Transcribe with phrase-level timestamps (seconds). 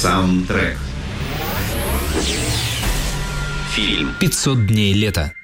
[0.00, 0.78] Саундтрек.
[3.74, 4.14] Фильм.
[4.18, 5.34] 500 дней лета.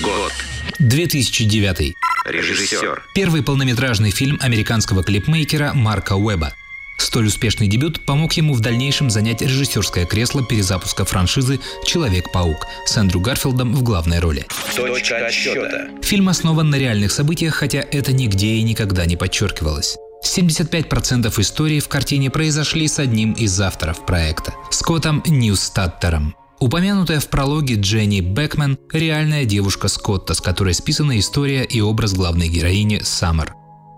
[0.00, 0.30] Год.
[0.78, 1.94] 2009.
[2.24, 3.02] Режиссер.
[3.12, 6.52] Первый полнометражный фильм американского клипмейкера Марка Уэба.
[6.96, 13.18] Столь успешный дебют помог ему в дальнейшем занять режиссерское кресло перезапуска франшизы «Человек-паук» с Эндрю
[13.18, 14.46] Гарфилдом в главной роли.
[14.76, 15.88] Точка отсчета.
[16.02, 19.96] Фильм основан на реальных событиях, хотя это нигде и никогда не подчеркивалось.
[20.24, 26.34] 75% истории в картине произошли с одним из авторов проекта– Скоттом Нойштадтером.
[26.60, 32.48] Упомянутая в прологе Дженни Бекман– реальная девушка Скотта, с которой списана история и образ главной
[32.48, 33.54] героини Саммер.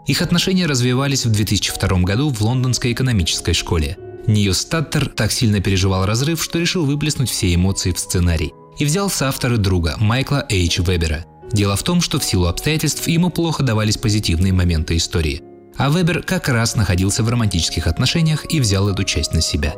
[0.06, 3.96] Их отношения развивались в 2002 году в лондонской экономической школе.
[4.26, 8.52] Нойштадтер так сильно переживал разрыв, что решил выплеснуть все эмоции в сценарий.
[8.78, 10.78] И взял в соавторы друга Майкла Эйч.
[10.78, 11.24] Вебера.
[11.52, 15.42] Дело в том, что в силу обстоятельств ему плохо давались позитивные моменты истории.
[15.80, 19.74] А Вебер как раз находился в романтических отношениях и взял эту часть на себя.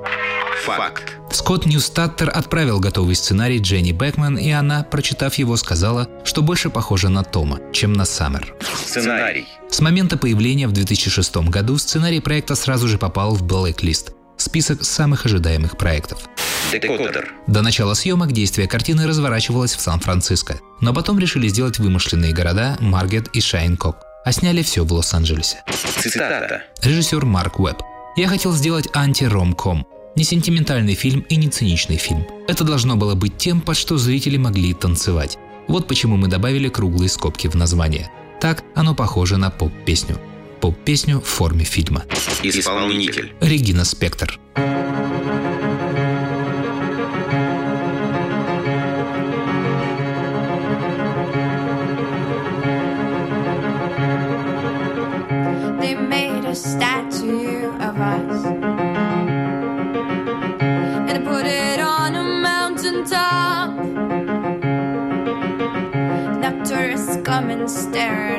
[0.65, 1.13] Факт.
[1.31, 7.09] Скотт Ньюстаттер отправил готовый сценарий Дженни Бекман, и она, прочитав его, сказала, что больше похоже
[7.09, 8.53] на Тома, чем на Саммер.
[8.85, 9.47] Сценарий.
[9.71, 15.25] С момента появления в 2006 году сценарий проекта сразу же попал в Blacklist– список самых
[15.25, 16.19] ожидаемых проектов.
[16.73, 17.33] Декодер.
[17.47, 23.29] До начала съемок действие картины разворачивалось в Сан-Франциско, но потом решили сделать вымышленные города Маргет
[23.29, 25.63] и Шайнкок, а сняли все в Лос-Анджелесе.
[25.99, 26.63] Цитата.
[26.83, 27.83] Режиссер Марк Уэбб.
[28.17, 29.87] «Я хотел сделать анти-ромком.
[30.17, 32.27] Не сентиментальный фильм и не циничный фильм.
[32.47, 35.39] Это должно было быть тем, под что зрители могли танцевать.
[35.69, 38.11] Вот почему мы добавили круглые скобки в название.
[38.41, 40.19] Так оно похоже на поп-песню.
[40.61, 42.05] Поп-песню в форме фильма.
[42.43, 43.33] Исполнитель.
[43.41, 44.39] Регина Спектр.
[44.55, 45.52] They
[56.53, 58.45] a statue of us
[60.61, 63.71] and they put it on a mountain top.
[66.43, 68.39] Now tourists come and stare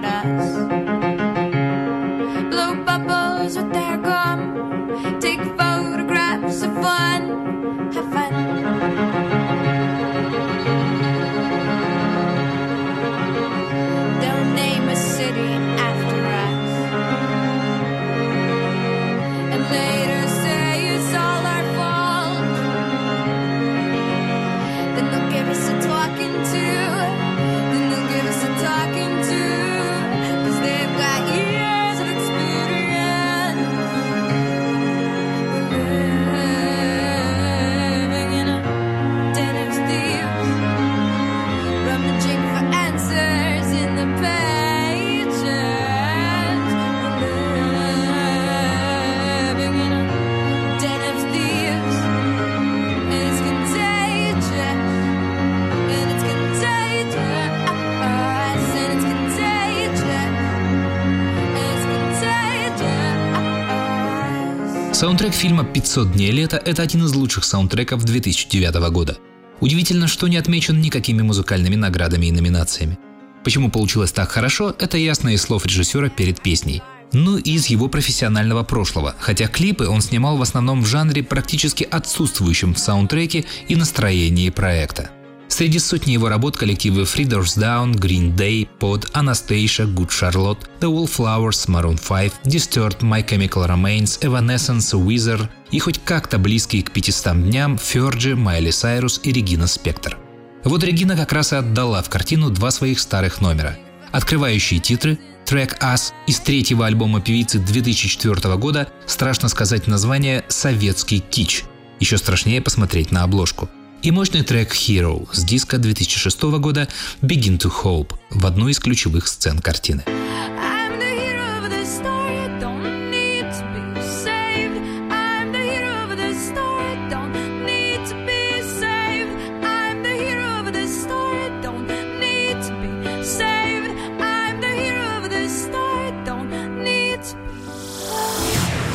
[65.04, 69.18] Саундтрек фильма «500 дней лета»— это один из лучших саундтреков 2009 года.
[69.60, 72.98] Удивительно, что не отмечен никакими музыкальными наградами и номинациями.
[73.44, 76.82] Почему получилось так хорошо, это ясно из слов режиссера перед песней.
[77.12, 81.84] Ну и из его профессионального прошлого, хотя клипы он снимал в основном в жанре, практически
[81.84, 85.10] отсутствующем в саундтреке и настроении проекта.
[85.54, 91.68] Среди сотни его работ коллективы Freeders Down, Green Day, Pod, Anastasia, Good Charlotte, The Wallflowers,
[91.68, 97.78] Maroon 5, Disturbed, My Chemical Remains, Evanescence, Weezer и хоть как-то близкие к 500 дням
[97.78, 100.18] Ферджи, Майли Сайрус и Регина Спектр.
[100.64, 103.78] Вот Регина как раз и отдала в картину два своих старых номера.
[104.12, 111.64] Открывающие титры трек «Us» из третьего альбома певицы 2004 года, страшно сказать название «Советский кич».
[112.00, 113.70] Еще страшнее посмотреть на обложку.
[114.04, 116.90] И мощный трек «Hero» с диска 2006 года
[117.22, 120.04] «Begin to Hope» в одну из ключевых сцен картины.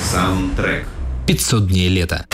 [0.03, 0.87] Саундтрек.
[1.27, 2.27] 500 дней лета.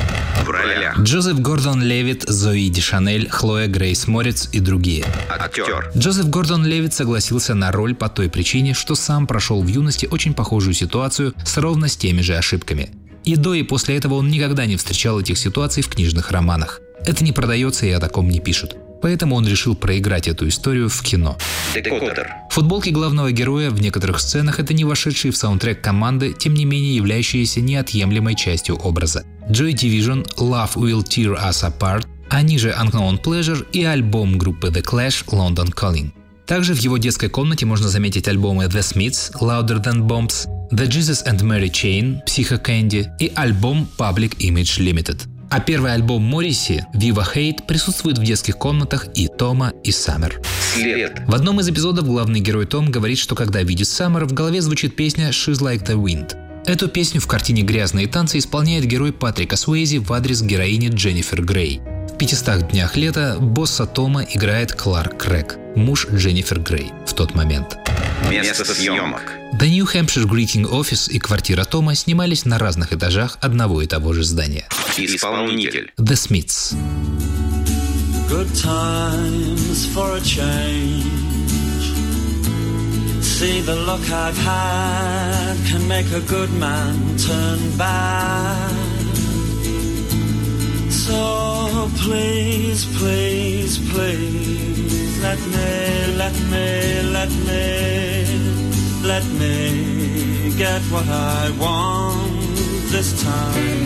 [0.45, 0.99] В ролях.
[0.99, 5.07] Джозеф Гордон Левит, Зои Ди Шанель, Хлоя Грейс Морец и другие.
[5.31, 5.91] Актер.
[5.97, 10.35] Джозеф Гордон Левит согласился на роль по той причине, что сам прошел в юности очень
[10.35, 12.91] похожую ситуацию с ровно с теми же ошибками.
[13.25, 16.81] И до и после этого он никогда не встречал этих ситуаций в книжных романах.
[17.07, 18.77] Это не продается и о таком не пишут.
[19.05, 21.37] Поэтому он решил проиграть эту историю в кино.
[21.75, 22.27] Декодер.
[22.49, 26.97] Футболки главного героя в некоторых сценах это не вошедшие в саундтрек команды, тем не менее
[26.97, 29.23] являющиеся неотъемлемой частью образа.
[29.51, 34.83] Joy Division, Love Will Tear Us Apart, а ниже Unknown Pleasure и альбом группы The
[34.83, 36.13] Clash London Calling.
[36.47, 41.27] Также в его детской комнате можно заметить альбомы The Smiths, Louder Than Bombs, The Jesus
[41.27, 45.34] and Mary Chain, Psycho Candy и альбом Public Image Limited.
[45.51, 50.41] А первый альбом Морриси, Viva Hate, присутствует в детских комнатах и Тома, и Саммер.
[50.75, 51.21] След.
[51.27, 54.97] В одном из эпизодов главный герой Том говорит, что когда видит Саммер, в голове звучит
[54.97, 56.37] песня «She's Like the Wind».
[56.67, 61.81] Эту песню в картине «Грязные танцы» исполняет герой Патрика Суэйзи в адрес героини Дженнифер Грей.
[62.09, 67.77] В 500 днях лета босса Тома играет Кларк Крэг, муж Дженнифер Грей в тот момент.
[68.31, 69.21] Место съемок.
[69.61, 74.13] The New Hampshire Greeting Office и квартира Тома снимались на разных этажах одного и того
[74.13, 74.69] же здания.
[74.97, 75.93] Исполнитель.
[75.99, 76.75] The Smiths.
[78.29, 81.05] Good times for a change.
[83.23, 88.85] See the luck I've had can make a good man turn bad.
[91.07, 97.84] So please, please, please, let me, let me, let me,
[99.15, 102.57] let me get what I want
[102.95, 103.85] this time.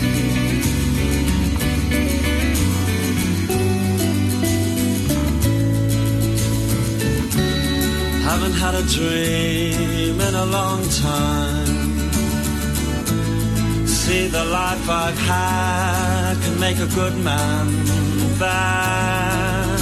[8.29, 10.81] Haven't had a dream in a long
[11.11, 11.77] time.
[13.99, 17.65] See, the life I've had can make a good man
[18.39, 19.79] bad.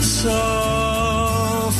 [0.00, 0.79] So,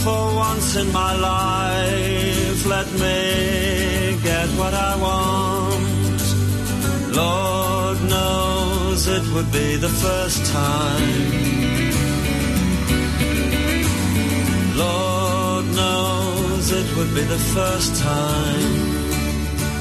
[0.05, 6.23] for once in my life, let me get what I want.
[7.15, 11.51] Lord knows it would be the first time.
[14.77, 19.01] Lord knows it would be the first time.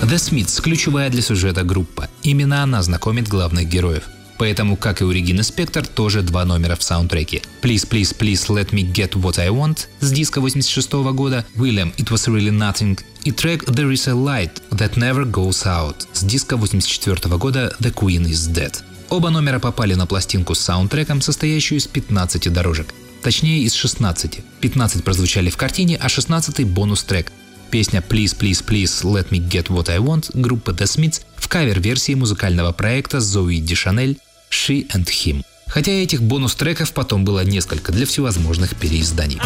[0.02, 2.10] The Smiths– ключевая для сюжета группа.
[2.24, 4.04] Именно она знакомит главных героев.
[4.40, 7.42] Поэтому, как и у Регины Спектор, тоже два номера в саундтреке.
[7.62, 12.06] Please, please, please let me get what I want с диска 86 года, William It
[12.06, 16.56] was really nothing и трек There is a light that never goes out с диска
[16.56, 18.74] 84 года The Queen is dead.
[19.10, 22.94] Оба номера попали на пластинку с саундтреком, состоящую из 15 дорожек.
[23.22, 24.40] Точнее, из 16.
[24.62, 27.32] 15 прозвучали в картине, а 16 бонус-трек.
[27.72, 32.16] Песня «Please, please, please, let me get what I want» группы The Smiths в кавер-версии
[32.16, 34.18] музыкального проекта Зои Дишанель
[34.50, 35.44] «She and Him».
[35.68, 39.40] Хотя этих бонус-треков потом было несколько для всевозможных переизданий.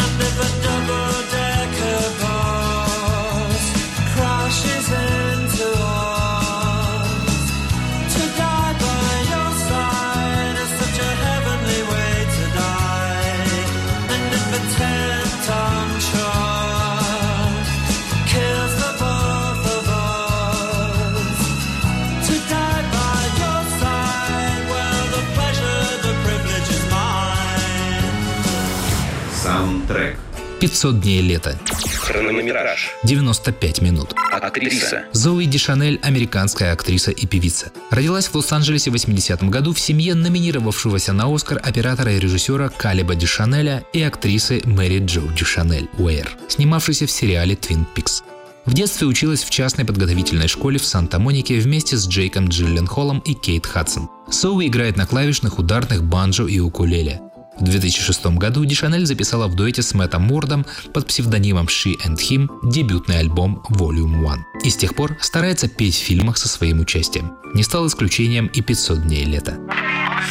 [30.64, 31.58] 500 дней лета.
[31.98, 32.88] Хронометраж.
[33.02, 34.14] 95 минут.
[34.32, 35.04] Актриса.
[35.12, 37.70] Зои Дишанель– американская актриса и певица.
[37.90, 43.14] Родилась в Лос-Анджелесе в 80-м году в семье номинировавшегося на Оскар оператора и режиссера Калиба
[43.14, 48.22] Дишанеля и актрисы Мэри Джо Дишанель Уэйр, снимавшейся в сериале «Твин Пикс».
[48.64, 53.66] В детстве училась в частной подготовительной школе в Санта-Монике вместе с Джейком Джилленхолом и Кейт
[53.66, 54.08] Хадсон.
[54.30, 57.20] Зои играет на клавишных, ударных, банджо и укулеле.
[57.58, 62.48] В 2006 году Дишанель записала в дуэте с Мэттом Мордом под псевдонимом She and Him
[62.64, 64.44] дебютный альбом Volume 1.
[64.64, 67.32] И с тех пор старается петь в фильмах со своим участием.
[67.54, 69.58] Не стал исключением и 500 дней лета.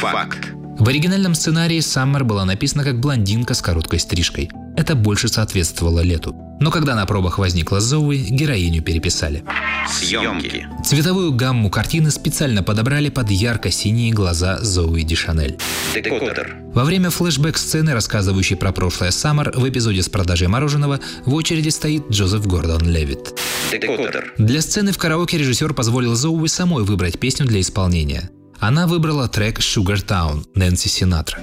[0.00, 0.52] Факт.
[0.78, 4.50] В оригинальном сценарии Саммер была написана как блондинка с короткой стрижкой.
[4.76, 6.43] Это больше соответствовало лету.
[6.60, 9.44] Но когда на пробах возникла Зоуи, героиню переписали.
[9.88, 10.66] Съемки.
[10.84, 15.58] Цветовую гамму картины специально подобрали под ярко-синие глаза Зоуи Дишанель.
[15.94, 16.56] Декодер.
[16.72, 22.08] Во время флешбэк-сцены, рассказывающей про прошлое Саммер, в эпизоде с продажей мороженого в очереди стоит
[22.10, 23.38] Джозеф Гордон Левитт.
[23.70, 24.32] Декодер.
[24.38, 28.30] Для сцены в караоке режиссер позволил Зоуи самой выбрать песню для исполнения.
[28.60, 31.38] Она выбрала трек «Sugar Town» Нэнси Синатра.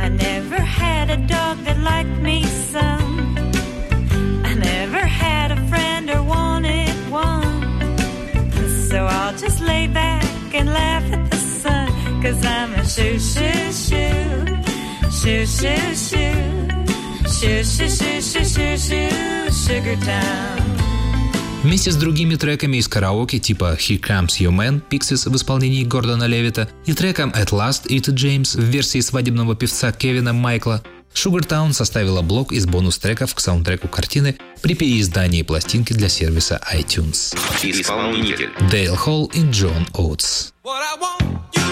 [0.00, 3.05] I never had a dog that liked me some.
[8.96, 10.24] So I'll just lay back
[10.54, 11.88] and laugh at the sun.
[12.22, 14.16] Cause I'm a shoo shoo shoo.
[15.18, 16.32] Shoo shoo shoo.
[17.36, 19.52] Shoo shoo shoo shoo shoo shoo.
[19.52, 20.66] Sugar town.
[21.62, 26.24] Вместе с другими треками из караоке типа Here Comes Your Man Pixies в исполнении Гордона
[26.24, 30.82] Левита и треком At Last Ita Джеймс в версии свадебного певца Кевина Майкла,
[31.16, 37.34] Sugartown составила блок из бонус-треков к саундтреку картины при переиздании пластинки для сервиса iTunes.
[37.62, 38.50] Исполнитель.
[38.70, 40.52] Дейл Холл и Джон Оутс.
[40.62, 41.22] What I want,
[41.54, 41.65] you've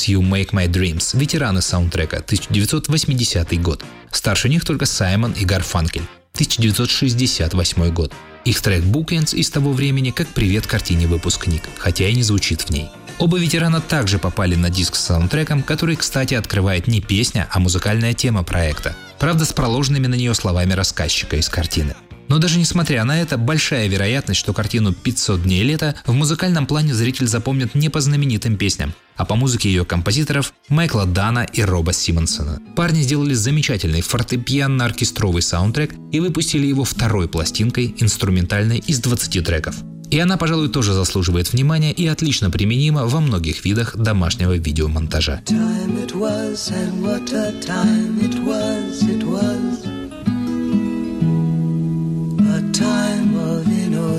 [0.00, 3.84] Oates You Make My Dreams– ветераны саундтрека, 1980 год.
[4.10, 8.12] Старше них только Саймон и Гарфанкель, 1968 год.
[8.44, 12.70] Их трек Bookends из того времени как привет картине «Выпускник», хотя и не звучит в
[12.70, 12.88] ней.
[13.18, 18.14] Оба ветерана также попали на диск с саундтреком, который, кстати, открывает не песня, а музыкальная
[18.14, 18.96] тема проекта.
[19.18, 21.94] Правда, с проложенными на нее словами рассказчика из картины.
[22.30, 26.94] Но даже несмотря на это, большая вероятность, что картину «500 дней лета» в музыкальном плане
[26.94, 31.92] зритель запомнит не по знаменитым песням, а по музыке ее композиторов Майкла Дана и Роба
[31.92, 32.60] Симмонсона.
[32.76, 39.74] Парни сделали замечательный фортепианно-оркестровый саундтрек и выпустили его второй пластинкой, инструментальной из 20 треков.
[40.10, 45.42] И она, пожалуй, тоже заслуживает внимания и отлично применима во многих видах домашнего видеомонтажа.
[45.46, 49.79] time it was and what a time it was it was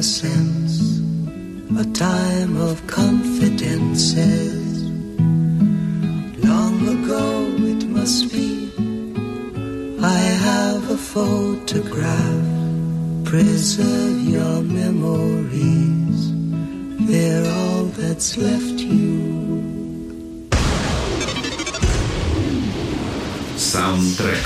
[0.00, 1.00] innocence
[1.78, 4.82] a time of confidences
[6.50, 7.24] long ago
[7.72, 8.50] it must be
[10.02, 12.46] i have a photograph
[13.24, 16.18] preserve your memories
[17.08, 19.14] they're all that's left you
[23.56, 24.44] Саундтрек.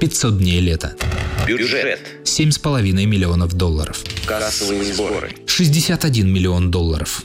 [0.00, 1.01] 500 дней лета.
[1.45, 1.99] Бюджет.
[2.23, 4.03] 7,5 миллионов долларов.
[4.25, 5.31] Кассовые сборы.
[5.45, 7.23] 61 миллион долларов.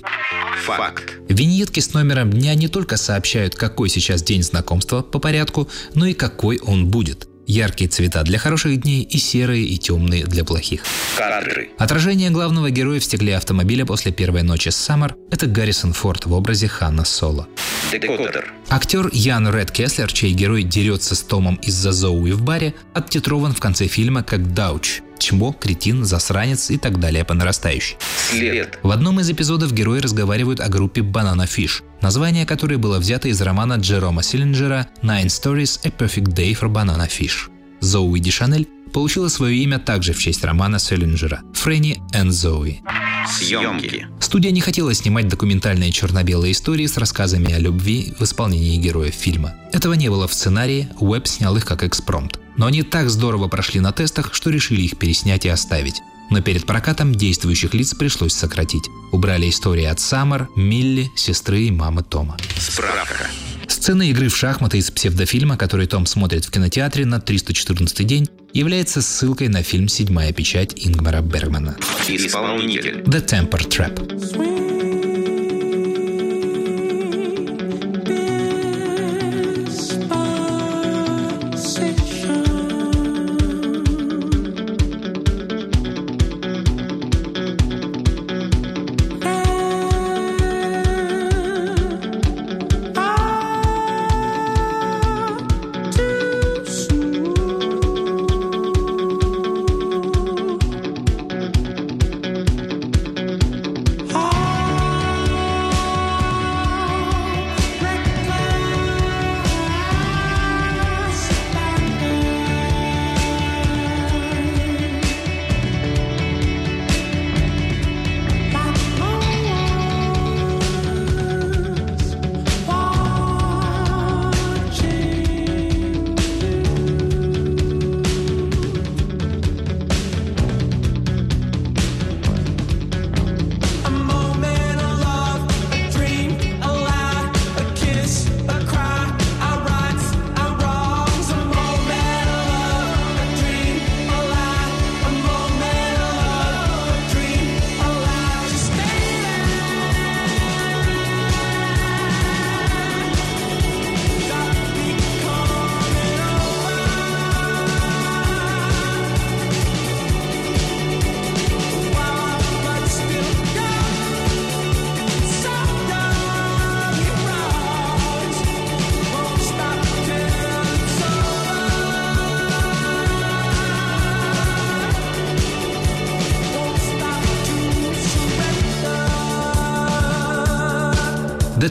[0.64, 1.14] Факт.
[1.28, 6.14] Виньетки с номером дня не только сообщают, какой сейчас день знакомства по порядку, но и
[6.14, 7.28] какой он будет.
[7.48, 10.82] Яркие цвета для хороших дней и серые и темные для плохих.
[11.16, 11.70] Кадры.
[11.78, 16.34] Отражение главного героя в стекле автомобиля после первой ночи с Саммер– это Гаррисон Форд в
[16.34, 17.48] образе Ханна Соло.
[17.90, 18.52] Декодер.
[18.68, 23.60] Актер Ян Ред Кеслер, чей герой дерется с Томом из-за Зоуи в баре, оттитрован в
[23.60, 27.96] конце фильма как Дауч– чмо, кретин, засранец и так далее по нарастающей.
[28.30, 28.78] След.
[28.82, 33.40] В одном из эпизодов герои разговаривают о группе Banana Fish, название которой было взято из
[33.40, 37.50] романа Джерома Силлинджера «Nine Stories– A Perfect Day for Banana Fish».
[37.80, 42.80] Зоуи Ди Шанель получила свое имя также в честь романа Силлинджера «Фрэнни and Зоуи».
[43.28, 44.06] Съемки.
[44.20, 49.54] Студия не хотела снимать документальные черно-белые истории с рассказами о любви в исполнении героев фильма.
[49.72, 52.40] Этого не было в сценарии, Уэбб снял их как экспромт.
[52.58, 56.02] Но они так здорово прошли на тестах, что решили их переснять и оставить.
[56.30, 58.84] Но перед прокатом действующих лиц пришлось сократить.
[59.12, 62.36] Убрали истории от Саммер, Милли, сестры и мамы Тома.
[62.58, 63.28] Справка.
[63.66, 69.00] Сцена игры в шахматы из псевдофильма, который Том смотрит в кинотеатре на 314 день, является
[69.00, 71.76] ссылкой на фильм «Седьмая печать» Ингмара Бергмана.
[72.08, 73.02] Исполнитель.
[73.02, 74.57] The Temper Trap.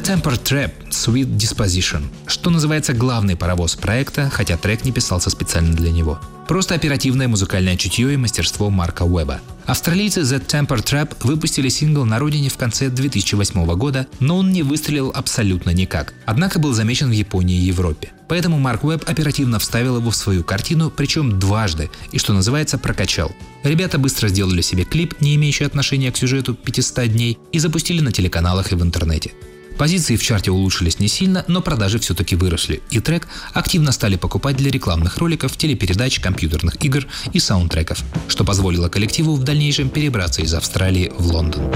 [0.08, 5.92] Temper Trap Sweet Disposition, что называется главный паровоз проекта, хотя трек не писался специально для
[5.92, 6.18] него.
[6.48, 9.42] Просто оперативное музыкальное чутье и мастерство Марка Уэба.
[9.66, 14.64] Австралийцы The Temper Trap выпустили сингл на родине в конце 2008 года, но он не
[14.64, 18.14] выстрелил абсолютно никак, однако был замечен в Японии и Европе.
[18.30, 23.34] Поэтому Марк Уэбб оперативно вставил его в свою картину, причем дважды, и что называется прокачал.
[23.64, 28.14] Ребята быстро сделали себе клип, не имеющий отношения к сюжету 500 дней, и запустили на
[28.14, 29.34] телеканалах и в интернете.
[29.78, 34.58] Позиции в чарте улучшились не сильно, но продажи все-таки выросли, и трек активно стали покупать
[34.58, 40.54] для рекламных роликов, телепередач, компьютерных игр и саундтреков, что позволило коллективу в дальнейшем перебраться из
[40.54, 41.72] Австралии в Лондон.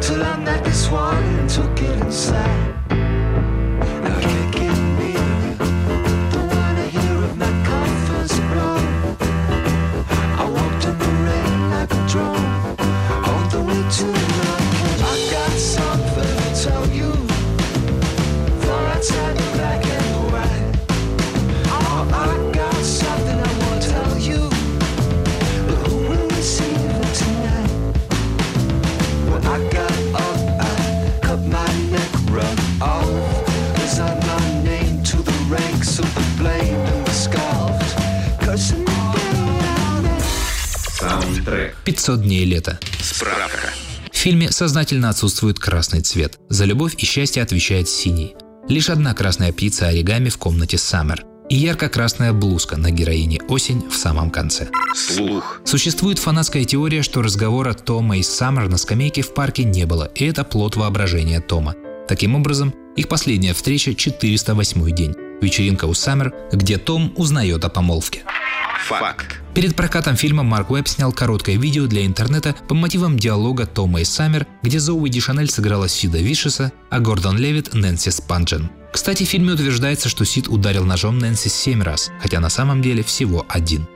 [0.00, 3.09] Till I met this one and took it inside.
[12.10, 12.49] control.
[41.90, 42.78] 500 дней лета.
[43.00, 43.70] Справка.
[44.12, 46.38] В фильме сознательно отсутствует красный цвет.
[46.48, 48.36] За любовь и счастье отвечает синий.
[48.68, 53.96] Лишь одна красная птица оригами в комнате Саммер и ярко-красная блузка на героине «Осень» в
[53.96, 54.68] самом конце.
[54.94, 55.62] Слух.
[55.64, 60.26] Существует фанатская теория, что разговора Тома и Саммер на скамейке в парке не было, и
[60.26, 61.74] это плод воображения Тома.
[62.06, 65.16] Таким образом, их последняя встреча 408 день.
[65.42, 68.22] Вечеринка у Саммер, где Том узнает о помолвке.
[68.88, 69.40] Факт.
[69.54, 74.04] Перед прокатом фильма Марк Уэбб снял короткое видео для интернета по мотивам диалога Тома и
[74.04, 78.70] Саммер, где Зоуи Ди Шанель сыграла Сида Вишеса, а Гордон Левит– Нэнси Спанджен.
[78.92, 83.02] Кстати, в фильме утверждается, что Сид ударил ножом Нэнси семь раз, хотя на самом деле
[83.02, 83.86] всего один.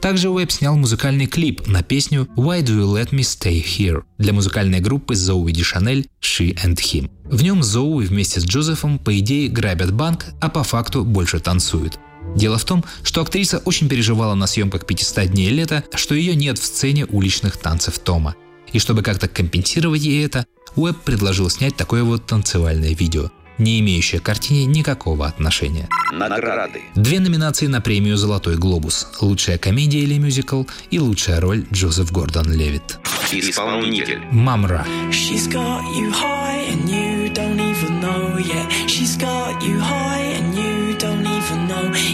[0.00, 4.32] Также Уэбб снял музыкальный клип на песню «Why Do You Let Me Stay Here» для
[4.32, 7.10] музыкальной группы Зоуи Ди Шанель «She and Him».
[7.24, 11.98] В нем Зоуи вместе с Джозефом, по идее, грабят банк, а по факту больше танцуют.
[12.36, 16.58] Дело в том, что актриса очень переживала на съемках 500 дней лета, что ее нет
[16.58, 18.36] в сцене уличных танцев Тома.
[18.72, 24.20] И чтобы как-то компенсировать ей это, Уэбб предложил снять такое вот танцевальное видео, не имеющее
[24.20, 25.88] к картине никакого отношения.
[26.12, 26.82] Награды.
[26.94, 32.52] Две номинации на премию «Золотой глобус»– лучшая комедия или мюзикл и лучшая роль Джозеф Гордон
[32.52, 32.98] Левит.
[33.32, 34.20] Исполнитель.
[34.30, 34.86] Мамра.
[35.10, 38.70] She's got you high and you don't even know yet.
[38.88, 40.27] She's got you high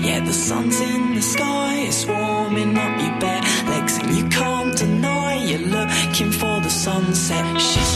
[0.02, 0.24] yet.
[0.24, 5.34] The sun's in the sky, it's warming up your bare legs, and you can't deny
[5.48, 7.60] you're looking for the sunset.
[7.60, 7.93] She's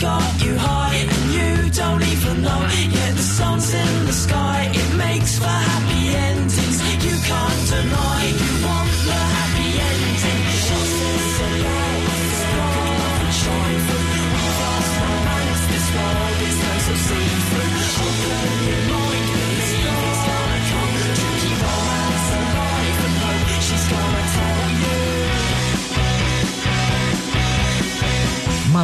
[0.00, 2.07] got you high and you don't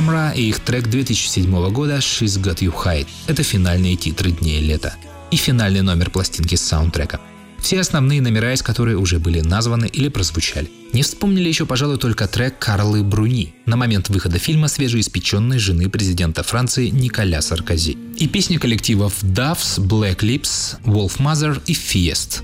[0.05, 4.97] Мамра и их трек 2007 года «She's Got You High»— это финальные титры Дней лета
[5.31, 7.23] и финальный номер пластинки с саундтрека.
[7.59, 10.71] Все основные номера из которой уже были названы или прозвучали.
[10.93, 16.43] Не вспомнили еще, пожалуй, только трек Карлы Бруни на момент выхода фильма свежеиспеченной жены президента
[16.43, 17.97] Франции Николя Саркози.
[18.19, 22.43] И песни коллективов Doves, Black Lips, Wolf Mother и Fiest.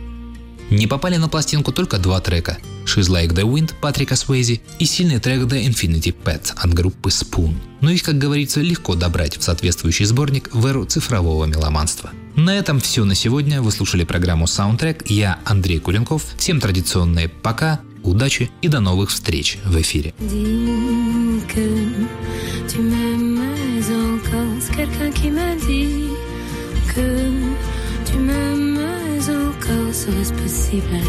[0.70, 5.18] Не попали на пластинку только два трека «She's Like the Wind» Патрика Суэйзи и сильный
[5.18, 7.54] трек «The Infinity Pet» от группы Spoon.
[7.80, 12.10] Но их, как говорится, легко добрать в соответствующий сборник в эру цифрового меломанства.
[12.36, 13.60] На этом все на сегодня.
[13.62, 15.06] Вы слушали программу Soundtrack.
[15.06, 16.24] Я Андрей Куренков.
[16.38, 20.14] Всем традиционные пока, удачи и до новых встреч в эфире.
[24.76, 26.10] Quelqu'un qui m'a dit
[26.94, 27.06] que
[28.06, 28.59] tu m'aimes
[29.90, 31.00] gozo es posible.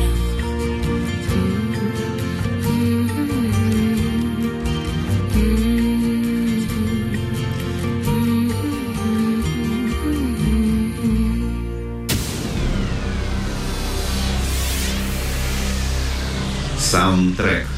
[16.80, 17.71] Soundtrack.